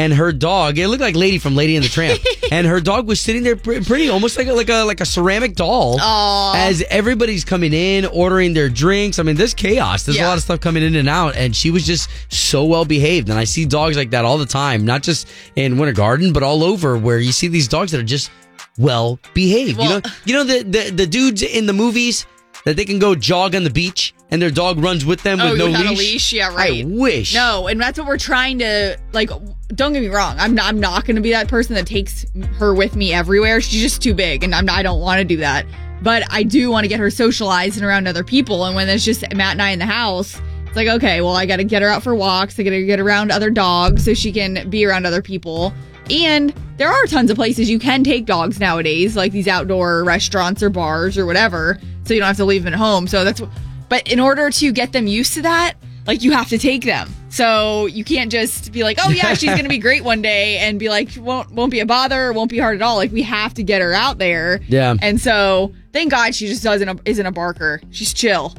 [0.00, 3.06] and her dog, it looked like Lady from Lady and the Tramp, and her dog
[3.06, 6.54] was sitting there pretty, almost like a, like a like a ceramic doll, Aw.
[6.56, 9.18] as everybody's coming in, ordering their drinks.
[9.18, 10.04] I mean, there's chaos.
[10.04, 12.86] There's a lot of stuff coming in and out, and she was just so well
[12.86, 13.28] behaved.
[13.28, 16.42] And I see dogs like that all the time, not just in Winter Garden, but
[16.42, 18.30] all over, where you see these dogs that are just
[18.78, 19.78] well behaved.
[19.82, 22.24] you know, you know the, the the dudes in the movies
[22.64, 25.52] that they can go jog on the beach and their dog runs with them with
[25.52, 25.98] oh, no without leash.
[25.98, 26.84] leash, yeah, right.
[26.84, 27.34] I wish.
[27.34, 29.30] No, and that's what we're trying to like.
[29.68, 30.36] Don't get me wrong.
[30.38, 30.66] I'm not.
[30.66, 32.26] I'm not going to be that person that takes
[32.58, 33.60] her with me everywhere.
[33.60, 34.66] She's just too big, and I'm.
[34.66, 35.66] Not, I don't want to do that.
[36.02, 38.64] But I do want to get her socialized and around other people.
[38.64, 41.46] And when there's just Matt and I in the house, it's like okay, well, I
[41.46, 42.58] got to get her out for walks.
[42.58, 45.74] I got to get around other dogs so she can be around other people.
[46.10, 50.62] And there are tons of places you can take dogs nowadays, like these outdoor restaurants
[50.62, 51.78] or bars or whatever,
[52.10, 53.06] so you don't have to leave them at home.
[53.06, 53.40] So that's.
[53.88, 55.74] But in order to get them used to that,
[56.08, 57.08] like you have to take them.
[57.28, 60.76] So you can't just be like, oh yeah, she's gonna be great one day, and
[60.80, 62.96] be like, won't won't be a bother, won't be hard at all.
[62.96, 64.60] Like we have to get her out there.
[64.66, 64.96] Yeah.
[65.00, 67.80] And so thank God she just doesn't isn't a barker.
[67.92, 68.56] She's chill.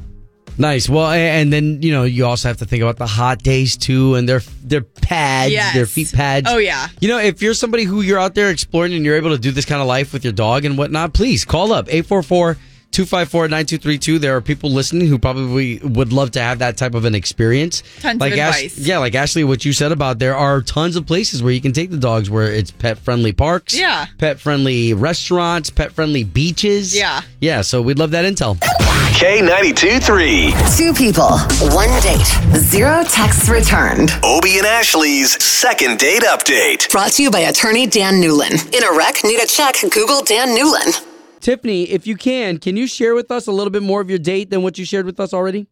[0.58, 0.88] Nice.
[0.88, 4.16] Well, and then you know you also have to think about the hot days too,
[4.16, 5.74] and their their pads, Yes.
[5.74, 6.48] their feet pads.
[6.50, 6.88] Oh, yeah.
[7.02, 9.52] You know, if you're somebody who you're out there exploring and you're able to do
[9.52, 12.58] this kind of life with your dog and whatnot, please call up 844
[12.92, 14.20] 254 9232.
[14.20, 17.84] There are people listening who probably would love to have that type of an experience.
[18.00, 18.78] Tons of like advice.
[18.78, 21.72] yeah, like Ashley, what you said about there are tons of places where you can
[21.74, 24.06] take the dogs where it's pet friendly parks, Yeah.
[24.18, 26.96] pet friendly restaurants, pet friendly beaches.
[26.96, 27.22] Yeah.
[27.40, 28.58] Yeah, so we'd love that intel.
[29.16, 30.54] K92 3.
[30.78, 31.38] Two people,
[31.76, 32.26] one date,
[32.58, 34.12] zero texts returned.
[34.24, 36.90] Obie and Ashley's second date update.
[36.92, 38.54] Brought to you by attorney Dan Newlin.
[38.76, 41.06] In a wreck, need a check, Google Dan Newlin.
[41.42, 44.20] Tiffany, if you can, can you share with us a little bit more of your
[44.20, 45.68] date than what you shared with us already?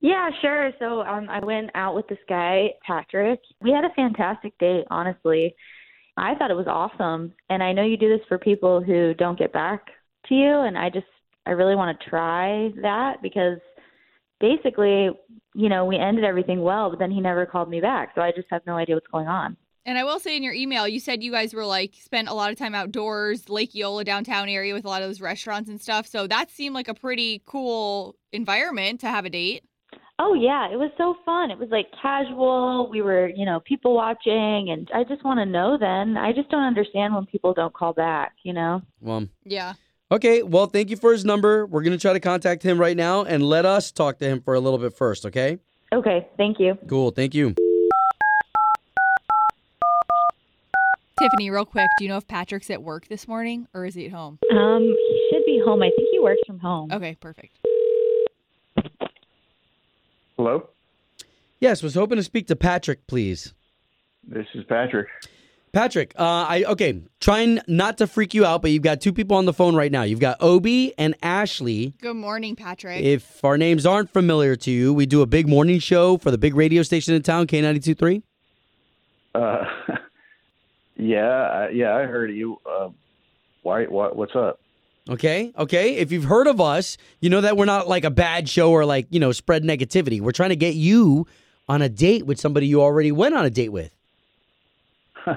[0.00, 0.70] Yeah, sure.
[0.78, 3.40] So um, I went out with this guy, Patrick.
[3.60, 5.54] We had a fantastic date, honestly.
[6.16, 7.32] I thought it was awesome.
[7.50, 9.86] And I know you do this for people who don't get back
[10.28, 10.60] to you.
[10.60, 11.06] And I just,
[11.46, 13.58] I really want to try that because
[14.40, 15.10] basically,
[15.54, 18.12] you know, we ended everything well, but then he never called me back.
[18.14, 19.56] So I just have no idea what's going on.
[19.88, 22.34] And I will say in your email, you said you guys were like spent a
[22.34, 25.80] lot of time outdoors, Lake Eola downtown area with a lot of those restaurants and
[25.80, 26.06] stuff.
[26.06, 29.64] So that seemed like a pretty cool environment to have a date.
[30.18, 31.50] Oh yeah, it was so fun.
[31.50, 32.90] It was like casual.
[32.90, 36.18] We were, you know, people watching and I just want to know then.
[36.18, 38.82] I just don't understand when people don't call back, you know.
[39.00, 39.72] Well, Yeah.
[40.12, 40.42] okay.
[40.42, 41.64] Well, thank you for his number.
[41.64, 44.42] We're going to try to contact him right now and let us talk to him
[44.42, 45.60] for a little bit first, okay?
[45.94, 46.76] Okay, thank you.
[46.86, 47.10] Cool.
[47.10, 47.54] Thank you.
[51.18, 54.06] Tiffany, real quick, do you know if Patrick's at work this morning or is he
[54.06, 54.38] at home?
[54.52, 55.82] Um, he should be home.
[55.82, 56.92] I think he works from home.
[56.92, 57.58] Okay, perfect.
[60.36, 60.68] Hello,
[61.60, 63.52] Yes, was hoping to speak to Patrick, please.
[64.22, 65.08] this is Patrick.
[65.72, 69.36] Patrick, uh, I okay, trying not to freak you out, but you've got two people
[69.36, 70.02] on the phone right now.
[70.02, 71.94] You've got Obi and Ashley.
[72.00, 73.02] Good morning, Patrick.
[73.02, 76.38] If our names aren't familiar to you, we do a big morning show for the
[76.38, 78.22] big radio station in town, K92.3.
[79.34, 79.64] Uh,
[80.98, 82.58] yeah, I- yeah, I heard you.
[82.66, 82.90] Uh,
[83.62, 83.84] why?
[83.86, 84.16] What?
[84.16, 84.60] What's up?
[85.08, 85.96] Okay, okay.
[85.96, 88.84] If you've heard of us, you know that we're not like a bad show or
[88.84, 90.20] like, you know, spread negativity.
[90.20, 91.26] We're trying to get you
[91.66, 93.90] on a date with somebody you already went on a date with.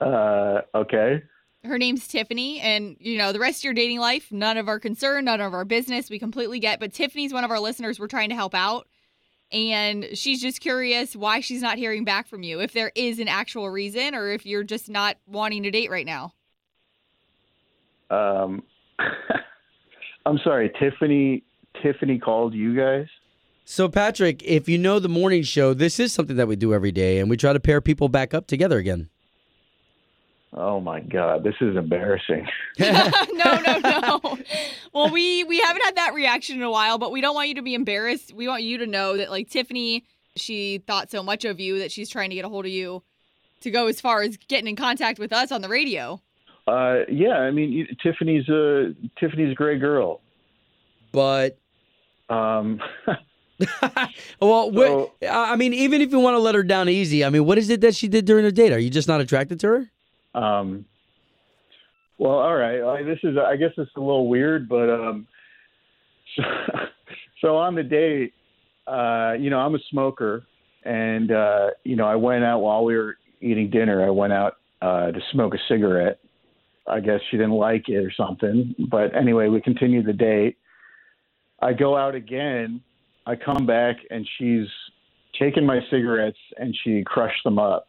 [0.00, 1.22] Uh, okay.
[1.64, 4.80] Her name's Tiffany, and you know the rest of your dating life, none of our
[4.80, 6.10] concern, none of our business.
[6.10, 6.80] We completely get.
[6.80, 8.00] But Tiffany's one of our listeners.
[8.00, 8.88] We're trying to help out,
[9.52, 12.60] and she's just curious why she's not hearing back from you.
[12.60, 16.06] If there is an actual reason, or if you're just not wanting to date right
[16.06, 16.32] now.
[18.10, 18.62] Um,
[20.26, 21.42] I'm sorry, Tiffany.
[21.82, 23.06] Tiffany called you guys.
[23.64, 26.92] So, Patrick, if you know the morning show, this is something that we do every
[26.92, 29.08] day, and we try to pair people back up together again.
[30.54, 32.46] Oh my God, this is embarrassing.
[32.78, 34.20] no, no, no.
[34.92, 37.54] well, we we haven't had that reaction in a while, but we don't want you
[37.54, 38.34] to be embarrassed.
[38.34, 40.04] We want you to know that like Tiffany,
[40.36, 43.02] she thought so much of you that she's trying to get a hold of you
[43.62, 46.20] to go as far as getting in contact with us on the radio.
[46.66, 50.20] Uh, yeah, I mean you- Tiffany's a Tiffany's a great girl.
[51.12, 51.58] But
[52.28, 52.80] um,
[54.40, 57.44] well, what, I mean, even if you want to let her down easy, I mean,
[57.44, 58.72] what is it that she did during the date?
[58.72, 59.90] Are you just not attracted to her?
[60.34, 60.84] Um,
[62.18, 62.80] well, all right.
[62.80, 65.26] Uh, this is, I guess, it's a little weird, but um,
[66.36, 66.42] so,
[67.40, 68.32] so on the date,
[68.86, 70.44] uh, you know, I'm a smoker,
[70.84, 74.04] and uh, you know, I went out while we were eating dinner.
[74.04, 76.18] I went out uh, to smoke a cigarette.
[76.86, 78.74] I guess she didn't like it or something.
[78.90, 80.58] But anyway, we continued the date.
[81.60, 82.80] I go out again.
[83.24, 84.66] I come back, and she's
[85.38, 87.88] taken my cigarettes and she crushed them up.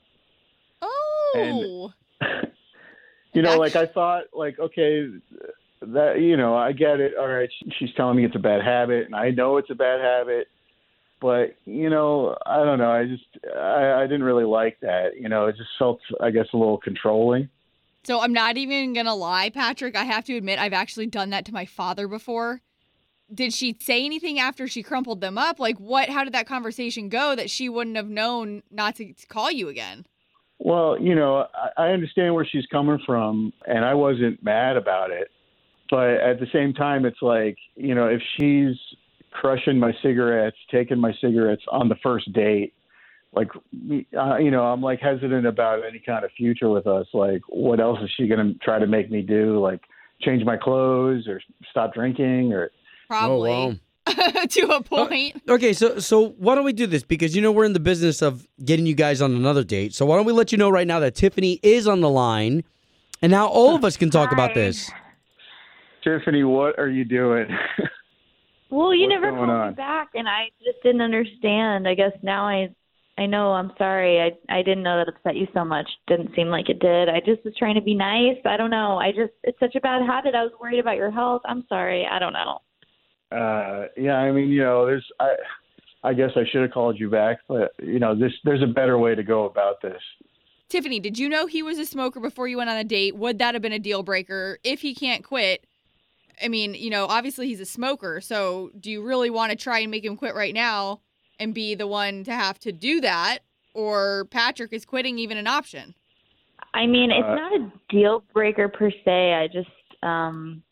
[0.82, 1.92] Oh.
[3.34, 5.08] you know, like I thought, like okay,
[5.82, 7.14] that you know, I get it.
[7.18, 10.02] All right, she's telling me it's a bad habit, and I know it's a bad
[10.02, 10.48] habit,
[11.20, 12.92] but you know, I don't know.
[12.92, 15.20] I just I, I didn't really like that.
[15.20, 17.50] You know, it just felt, I guess, a little controlling.
[18.04, 19.96] So I'm not even gonna lie, Patrick.
[19.96, 22.62] I have to admit, I've actually done that to my father before.
[23.34, 25.60] Did she say anything after she crumpled them up?
[25.60, 26.10] Like, what?
[26.10, 29.70] How did that conversation go that she wouldn't have known not to, to call you
[29.70, 30.06] again?
[30.64, 35.12] Well, you know, I, I understand where she's coming from, and I wasn't mad about
[35.12, 35.30] it.
[35.90, 38.78] But at the same time, it's like, you know, if she's
[39.32, 42.74] crushing my cigarettes, taking my cigarettes on the first date,
[43.34, 43.50] like,
[44.18, 47.08] uh, you know, I'm like hesitant about any kind of future with us.
[47.14, 49.60] Like, what else is she going to try to make me do?
[49.60, 49.82] Like,
[50.22, 52.72] change my clothes or stop drinking or.
[53.10, 53.52] Probably.
[53.52, 53.76] Oh,
[54.50, 55.42] to a uh, point.
[55.48, 57.04] Okay, so so why don't we do this?
[57.04, 59.94] Because you know we're in the business of getting you guys on another date.
[59.94, 62.64] So why don't we let you know right now that Tiffany is on the line,
[63.22, 64.92] and now all of us can talk about this.
[66.04, 67.48] Tiffany, what are you doing?
[68.74, 69.70] Well, you What's never going called on?
[69.70, 71.88] me back, and I just didn't understand.
[71.88, 72.74] I guess now I,
[73.20, 73.52] I know.
[73.52, 74.20] I'm sorry.
[74.20, 75.88] I I didn't know that upset you so much.
[76.08, 77.08] Didn't seem like it did.
[77.08, 78.38] I just was trying to be nice.
[78.46, 78.98] I don't know.
[78.98, 80.34] I just it's such a bad habit.
[80.34, 81.44] I was worried about your health.
[81.46, 82.08] I'm sorry.
[82.12, 82.62] I don't know.
[83.34, 85.36] Uh yeah i mean you know there's i
[86.04, 88.98] i guess i should have called you back but you know this there's a better
[88.98, 90.02] way to go about this
[90.70, 93.16] Tiffany, did you know he was a smoker before you went on a date?
[93.16, 95.68] Would that have been a deal breaker if he can't quit?
[96.44, 99.80] I mean, you know, obviously he's a smoker, so do you really want to try
[99.80, 101.02] and make him quit right now
[101.40, 103.40] and be the one to have to do that?
[103.76, 105.94] Or Patrick is quitting even an option?
[106.74, 109.34] I mean, it's Uh, not a deal breaker per se.
[109.34, 109.70] I just
[110.02, 110.64] um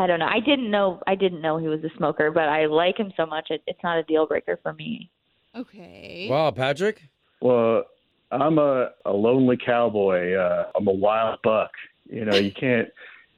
[0.00, 0.26] I don't know.
[0.26, 3.26] I didn't know I didn't know he was a smoker, but I like him so
[3.26, 5.10] much it, it's not a deal breaker for me.
[5.54, 6.26] Okay.
[6.30, 7.02] Wow, Patrick.
[7.40, 7.84] well
[8.32, 11.72] i'm a a lonely cowboy uh i'm a wild buck
[12.08, 12.88] you know you can't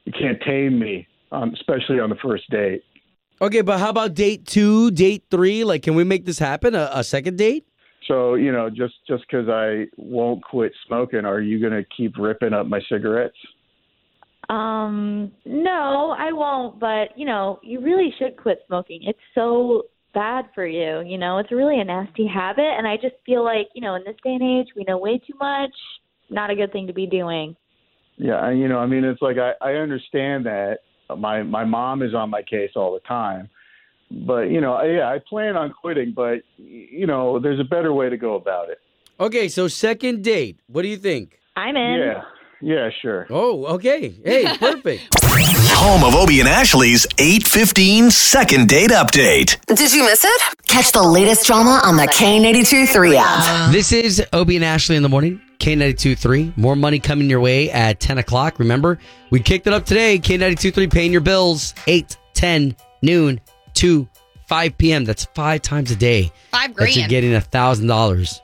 [0.04, 2.82] you can't tame me um especially on the first date
[3.40, 5.64] Okay, but how about date two, date three?
[5.64, 6.76] Like, can we make this happen?
[6.76, 7.66] A, a second date?
[8.08, 12.12] so you know just just because i won't quit smoking are you going to keep
[12.18, 13.36] ripping up my cigarettes
[14.48, 19.00] Um, no, I won't, but you know, you really should quit smoking.
[19.04, 21.38] It's so bad for you, you know.
[21.38, 24.34] It's really a nasty habit and I just feel like, you know, in this day
[24.34, 25.72] and age, we know way too much.
[26.28, 27.56] Not a good thing to be doing.
[28.16, 30.78] Yeah, and, you know, I mean, it's like I, I understand that
[31.18, 33.48] my my mom is on my case all the time,
[34.10, 38.08] but you know, yeah, I plan on quitting, but you know, there's a better way
[38.08, 38.78] to go about it.
[39.20, 40.60] Okay, so second date.
[40.66, 41.38] What do you think?
[41.56, 42.00] I'm in.
[42.00, 42.22] Yeah,
[42.62, 43.26] Yeah, sure.
[43.28, 44.14] Oh, okay.
[44.24, 45.08] Hey, perfect.
[45.24, 49.58] Home of Obie and Ashley's 815 second date update.
[49.66, 50.42] Did you miss it?
[50.68, 53.72] Catch the latest drama on the K82 3 app.
[53.72, 55.40] This is Obie and Ashley in the morning.
[55.58, 56.56] K92.3.
[56.56, 58.58] More money coming your way at 10 o'clock.
[58.58, 58.98] Remember,
[59.30, 60.18] we kicked it up today.
[60.18, 63.40] K92.3 paying your bills 8, 10, noon,
[63.74, 64.08] 2,
[64.46, 65.04] 5 p.m.
[65.04, 66.30] That's five times a day.
[66.50, 68.40] Five That you're getting a $1,000.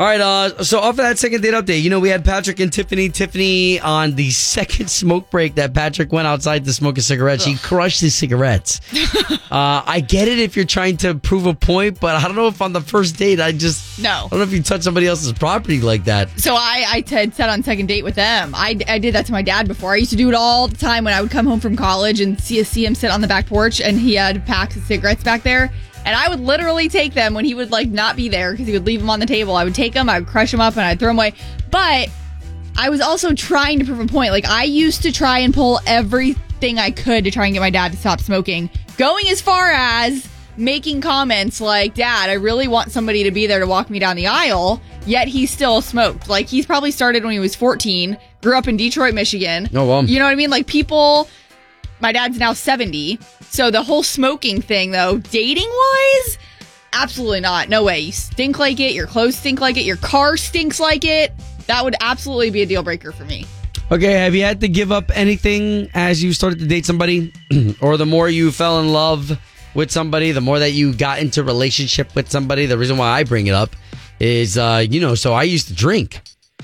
[0.00, 2.60] All right, uh, so off of that second date update, you know, we had Patrick
[2.60, 3.08] and Tiffany.
[3.08, 7.40] Tiffany on the second smoke break that Patrick went outside to smoke a cigarette.
[7.40, 8.80] She crushed his cigarettes.
[9.50, 12.46] uh, I get it if you're trying to prove a point, but I don't know
[12.46, 14.08] if on the first date, I just, No.
[14.08, 16.30] I don't know if you touch somebody else's property like that.
[16.38, 18.54] So I, I had set on second date with them.
[18.54, 19.94] I, I did that to my dad before.
[19.94, 22.20] I used to do it all the time when I would come home from college
[22.20, 25.24] and see, see him sit on the back porch and he had packs of cigarettes
[25.24, 25.72] back there.
[26.08, 28.72] And I would literally take them when he would like not be there because he
[28.72, 29.54] would leave them on the table.
[29.54, 31.34] I would take them, I would crush them up, and I'd throw them away.
[31.70, 32.08] But
[32.78, 34.32] I was also trying to prove a point.
[34.32, 37.68] Like I used to try and pull everything I could to try and get my
[37.68, 42.90] dad to stop smoking, going as far as making comments like, "Dad, I really want
[42.90, 46.30] somebody to be there to walk me down the aisle." Yet he still smoked.
[46.30, 49.68] Like he's probably started when he was 14, grew up in Detroit, Michigan.
[49.74, 50.00] Oh, wow.
[50.00, 50.48] You know what I mean?
[50.48, 51.28] Like people
[52.00, 53.18] my dad's now 70.
[53.50, 56.38] So the whole smoking thing though, dating wise,
[56.92, 57.68] absolutely not.
[57.68, 58.00] No way.
[58.00, 61.32] You stink like it, your clothes stink like it, your car stinks like it.
[61.66, 63.44] That would absolutely be a deal breaker for me.
[63.90, 67.32] Okay, have you had to give up anything as you started to date somebody?
[67.80, 69.38] or the more you fell in love
[69.74, 72.66] with somebody, the more that you got into relationship with somebody?
[72.66, 73.74] The reason why I bring it up
[74.20, 76.20] is, uh, you know, so I used to drink.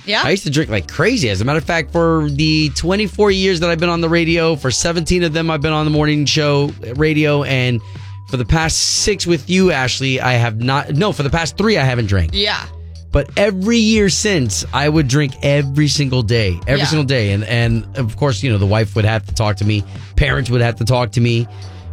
[0.06, 0.22] Yeah.
[0.24, 1.28] I used to drink like crazy.
[1.30, 4.54] As a matter of fact, for the 24 years that I've been on the radio,
[4.56, 7.42] for 17 of them, I've been on the morning show uh, radio.
[7.44, 7.80] And
[8.28, 11.78] for the past six with you, Ashley, I have not, no, for the past three,
[11.78, 12.30] I haven't drank.
[12.34, 12.64] Yeah.
[13.12, 16.86] But every year since, I would drink every single day, every Yeah.
[16.86, 19.64] single day, and and of course, you know, the wife would have to talk to
[19.64, 19.84] me,
[20.16, 21.46] parents would have to talk to me,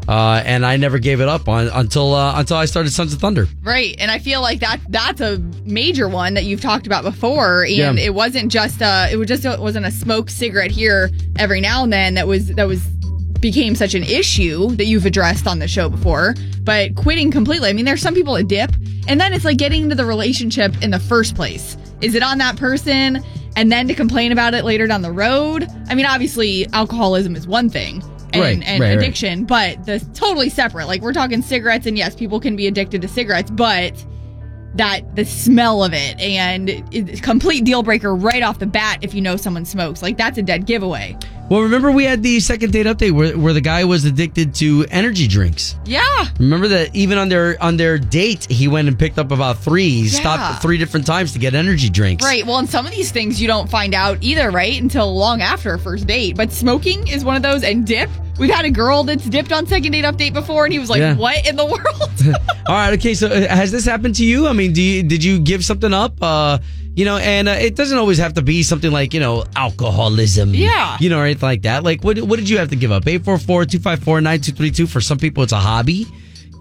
[0.08, 3.20] uh, and I never gave it up on until uh, until I started Sons of
[3.20, 3.48] Thunder.
[3.64, 3.96] Right.
[4.00, 7.64] And I feel like that that's a major one that you've talked about before.
[7.64, 7.94] And Yeah.
[7.94, 11.84] it wasn't just uh it was just it wasn't a smoke cigarette here every now
[11.84, 12.84] and then that was that was
[13.40, 16.36] became such an issue that you've addressed on the show before.
[16.64, 17.70] But quitting completely.
[17.70, 18.72] I mean, there's some people that dip
[19.08, 21.76] and then it's like getting into the relationship in the first place.
[22.02, 23.24] Is it on that person?
[23.56, 25.68] And then to complain about it later down the road.
[25.90, 28.02] I mean, obviously alcoholism is one thing.
[28.34, 28.98] And, Right, and right, right.
[28.98, 30.88] addiction, but the totally separate.
[30.88, 33.94] Like we're talking cigarettes, and yes, people can be addicted to cigarettes, but
[34.76, 39.14] that the smell of it and it's complete deal breaker right off the bat if
[39.14, 40.02] you know someone smokes.
[40.02, 41.18] Like that's a dead giveaway.
[41.50, 44.86] Well, remember we had the second date update where, where the guy was addicted to
[44.90, 45.76] energy drinks.
[45.84, 46.02] Yeah.
[46.40, 49.90] Remember that even on their on their date, he went and picked up about three.
[49.90, 50.20] He Yeah.
[50.22, 52.24] stopped three different times to get energy drinks.
[52.24, 52.46] Right.
[52.48, 54.82] Well, and some of these things you don't find out either, right?
[54.82, 56.38] Until long after a first date.
[56.38, 58.10] But smoking is one of those and dip.
[58.40, 61.00] We've had a girl that's dipped on second date update before and he was like,
[61.00, 61.16] Yeah.
[61.16, 62.36] "What in the world?"
[62.68, 62.94] All right.
[62.94, 63.14] Okay.
[63.14, 64.48] So uh, has this happened to you?
[64.48, 66.14] I mean, do you, did you give something up?
[66.22, 66.58] Uh,
[66.96, 70.54] you know, and uh, it doesn't always have to be something like you know alcoholism.
[70.54, 70.98] Yeah.
[71.00, 71.84] You know, or anything like that.
[71.84, 73.04] Like, what what did you have to give up?
[73.06, 76.08] 844-254-9232 For some people, it's a hobby.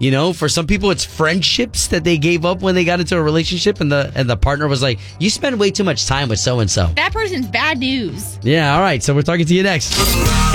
[0.01, 3.15] You know, for some people, it's friendships that they gave up when they got into
[3.15, 6.27] a relationship, and the and the partner was like, "You spend way too much time
[6.27, 8.39] with so and so." that person's bad news.
[8.41, 9.03] Yeah, all right.
[9.03, 9.93] So we're talking to you next.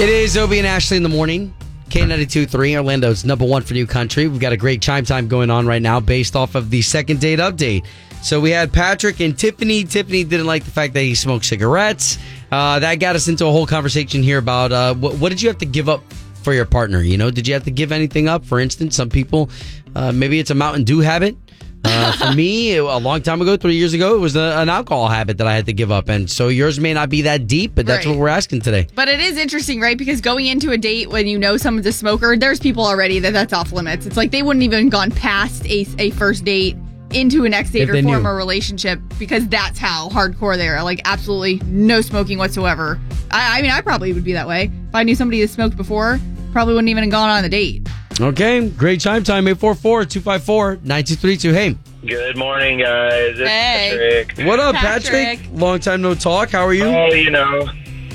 [0.01, 1.55] It is Obie and Ashley in the morning.
[1.91, 4.27] K92.3, Orlando's number one for new country.
[4.27, 7.21] We've got a great chime time going on right now based off of the second
[7.21, 7.87] date update.
[8.23, 9.85] So we had Patrick and Tiffany.
[9.85, 12.19] Tiffany didn't like the fact that he smoked cigarettes.
[12.51, 15.49] Uh, that got us into a whole conversation here about uh, what, what did you
[15.49, 16.03] have to give up
[16.47, 17.03] for your partner?
[17.03, 18.45] You know, did you have to give anything up?
[18.45, 19.51] For instance, some people,
[19.97, 21.37] uh, maybe it's a Mountain Dew habit.
[21.85, 25.09] Uh, for me, a long time ago, three years ago, it was a, an alcohol
[25.09, 26.09] habit that I had to give up.
[26.09, 28.13] And so yours may not be that deep, but that's Right.
[28.13, 28.87] what we're asking today.
[28.95, 29.99] But it is interesting, right?
[29.99, 33.33] Because going into a date when you know someone's a smoker, there's people already that
[33.33, 34.07] that's off limits.
[34.07, 36.77] It's like they wouldn't even gone past a, a first date
[37.13, 38.29] into a next date or form knew.
[38.29, 40.83] a relationship because that's how hardcore they are.
[40.85, 43.01] Like absolutely no smoking whatsoever.
[43.33, 45.77] I, I mean, I probably would be that way if I knew somebody that smoked
[45.77, 46.19] before.
[46.57, 47.87] Probably wouldn't even have gone on the date.
[48.19, 49.45] Okay, great chime time.
[49.45, 51.53] 844-254-9232.
[51.53, 53.39] Hey, Good morning, guys.
[53.39, 54.25] It's Hey.
[54.27, 54.49] Patrick.
[54.49, 55.41] what up, Patrick.
[55.41, 55.49] Patrick?
[55.53, 56.53] Long time no talk.
[56.53, 56.87] How are you?
[56.87, 57.69] Oh, you know,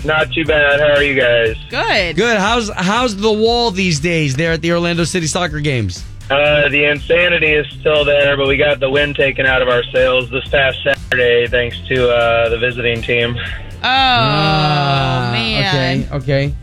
[0.04, 0.80] not too bad.
[0.80, 1.56] How are you guys?
[1.69, 2.15] Good.
[2.15, 2.39] Good.
[2.39, 6.04] How's how's the wall these days there at the Orlando City Soccer games?
[6.32, 9.83] Uh, the insanity is still there, but we got the wind taken out of our
[9.94, 13.37] sails this past Saturday thanks to uh, the visiting team.
[13.83, 16.08] Oh man.
[16.08, 16.56] Okay, okay.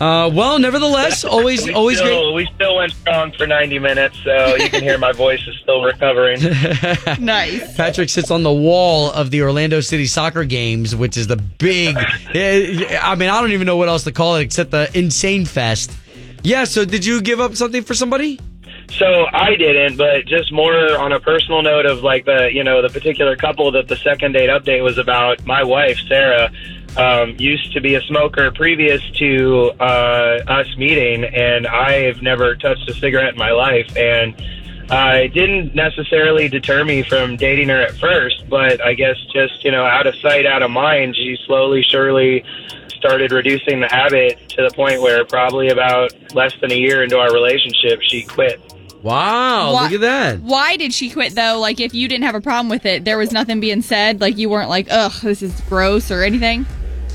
[0.00, 2.34] Uh, well, nevertheless, always, we always great.
[2.34, 5.82] We still went strong for 90 minutes, so you can hear my voice is still
[5.82, 6.40] recovering.
[7.20, 7.76] nice.
[7.76, 11.96] Patrick sits on the wall of the Orlando City soccer games, which is the big.
[11.98, 15.92] I mean, I don't even know what else to call it except the insane fest.
[16.42, 16.64] Yeah.
[16.64, 18.38] So, did you give up something for somebody?
[18.90, 22.82] So I didn't, but just more on a personal note of like the you know
[22.82, 25.44] the particular couple that the second date update was about.
[25.46, 26.50] My wife Sarah
[26.96, 32.88] um, used to be a smoker previous to uh, us meeting, and I've never touched
[32.88, 34.34] a cigarette in my life, and.
[34.90, 39.64] Uh, it didn't necessarily deter me from dating her at first, but I guess just,
[39.64, 42.44] you know, out of sight, out of mind, she slowly, surely
[43.04, 47.18] started reducing the habit to the point where probably about less than a year into
[47.18, 48.60] our relationship, she quit.
[49.02, 50.40] Wow, Why- look at that.
[50.40, 51.58] Why did she quit though?
[51.58, 54.22] Like, if you didn't have a problem with it, there was nothing being said.
[54.22, 56.64] Like, you weren't like, "Ugh, this is gross" or anything.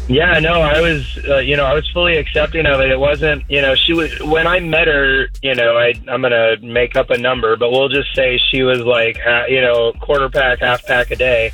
[0.10, 2.90] Yeah, no, I was, uh, you know, I was fully accepting of it.
[2.90, 6.56] It wasn't, you know, she was when I met her, you know, I I'm gonna
[6.64, 10.62] make up a number, but we'll just say she was like, you know, quarter pack,
[10.62, 11.52] half pack a day.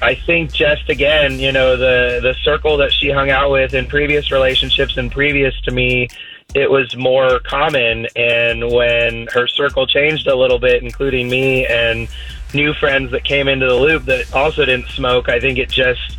[0.00, 3.84] I think just again, you know, the the circle that she hung out with in
[3.84, 6.08] previous relationships and previous to me,
[6.54, 8.06] it was more common.
[8.16, 12.08] And when her circle changed a little bit, including me and
[12.54, 16.16] new friends that came into the loop that also didn't smoke, I think it just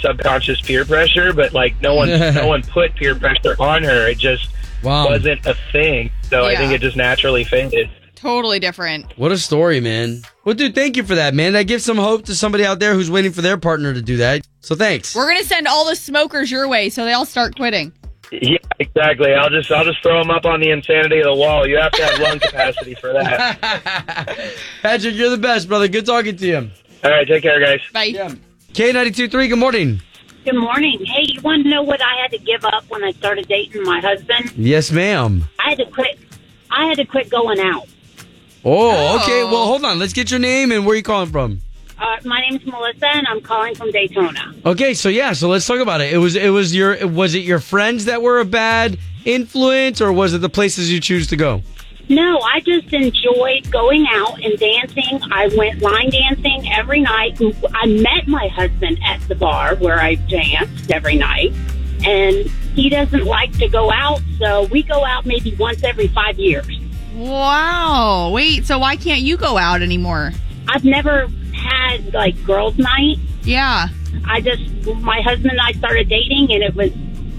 [0.00, 1.32] subconscious peer pressure.
[1.32, 4.08] But like no one, no one put peer pressure on her.
[4.08, 4.48] It just
[4.82, 5.08] Wow.
[5.08, 6.10] wasn't a thing.
[6.22, 7.90] So I think it just naturally faded.
[8.14, 9.12] Totally different.
[9.16, 10.22] What a story, man.
[10.44, 11.52] Well, dude, thank you for that, man.
[11.52, 14.16] That gives some hope to somebody out there who's waiting for their partner to do
[14.18, 14.44] that.
[14.60, 15.14] So thanks.
[15.14, 17.92] We're gonna send all the smokers your way, so they all start quitting.
[18.32, 19.32] Yeah, exactly.
[19.32, 21.66] I'll just I'll just throw them up on the insanity of the wall.
[21.66, 23.58] You have to have lung capacity for that.
[24.82, 25.88] Patrick, you're the best, brother.
[25.88, 26.70] Good talking to you.
[27.04, 27.80] All right, take care, guys.
[27.92, 28.36] Bye.
[28.78, 30.00] K92.3, good morning.
[30.44, 31.04] Good morning.
[31.04, 33.82] Hey, you want to know what I had to give up when I started dating
[33.82, 34.52] my husband?
[34.56, 35.48] Yes, ma'am.
[35.58, 36.16] I had to quit.
[36.70, 37.88] I had to quit going out.
[38.64, 39.42] Oh, okay.
[39.42, 39.98] Well, hold on.
[39.98, 41.60] Let's get your name and where you calling from.
[41.98, 44.54] Uh, my name's Melissa, and I'm calling from Daytona.
[44.64, 46.12] Okay, so yeah, so let's talk about it.
[46.12, 50.12] It was it was your was it your friends that were a bad influence or
[50.12, 51.62] was it the places you choose to go?
[52.08, 55.20] No, I just enjoyed going out and dancing.
[55.30, 57.38] I went line dancing every night.
[57.74, 61.52] I met my husband at the bar where I danced every night,
[62.06, 62.34] and
[62.74, 66.66] he doesn't like to go out, so we go out maybe once every five years.
[67.14, 68.30] Wow.
[68.32, 68.64] Wait.
[68.64, 70.32] So why can't you go out anymore?
[70.68, 73.18] I've never had like girls' night.
[73.42, 73.88] Yeah.
[74.24, 74.62] I just
[75.02, 76.90] my husband and I started dating, and it was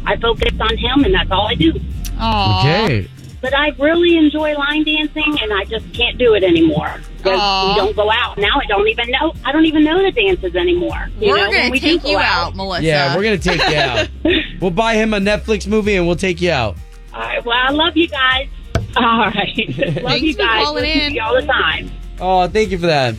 [0.06, 1.80] I focused on him, and that's all I do.
[2.20, 2.60] Aw.
[2.60, 3.08] Okay.
[3.42, 7.96] But I really enjoy line dancing, and I just can't do it anymore we don't
[7.96, 8.60] go out now.
[8.62, 9.34] I don't even know.
[9.46, 11.10] I don't even know the dances anymore.
[11.20, 12.84] You We're know, gonna we do take go you out, Melissa.
[12.84, 14.10] Yeah, we're gonna take you out.
[14.62, 16.78] we'll buy him a Netflix movie and we'll take you out.
[17.14, 17.44] All right.
[17.44, 18.48] Well, I love you guys.
[18.96, 19.78] All right.
[19.78, 20.64] love Thanks you for guys.
[20.66, 21.14] calling Listen to in.
[21.16, 21.92] you all the time.
[22.20, 23.16] Oh, thank you for that.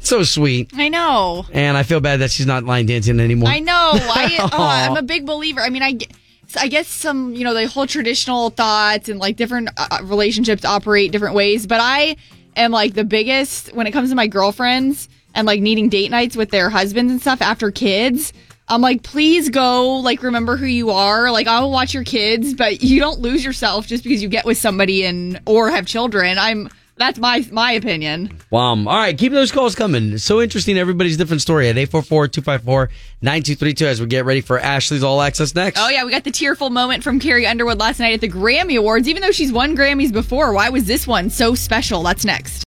[0.00, 0.70] So sweet.
[0.74, 1.44] I know.
[1.52, 3.48] And I feel bad that she's not line dancing anymore.
[3.50, 3.90] I know.
[3.94, 5.60] I, oh, I'm a big believer.
[5.60, 6.08] I mean, I, ge-
[6.56, 11.12] I guess some, you know, the whole traditional thoughts and like different uh, relationships operate
[11.12, 11.66] different ways.
[11.66, 12.16] But I
[12.56, 16.36] am like the biggest when it comes to my girlfriends and like needing date nights
[16.36, 18.32] with their husbands and stuff after kids.
[18.68, 21.30] I'm like, please go, like, remember who you are.
[21.30, 24.56] Like, I'll watch your kids, but you don't lose yourself just because you get with
[24.56, 26.38] somebody and or have children.
[26.38, 26.70] I'm
[27.02, 28.38] that's my my opinion.
[28.50, 28.70] Wow.
[28.70, 30.12] All right, keep those calls coming.
[30.12, 30.78] It's so interesting.
[30.78, 35.80] Everybody's different story at 844-254-9232 as we get ready for Ashley's All Access next.
[35.80, 38.78] Oh yeah, we got the tearful moment from Carrie Underwood last night at the Grammy
[38.78, 39.08] Awards.
[39.08, 42.04] Even though she's won Grammys before, why was this one so special?
[42.04, 42.62] That's next.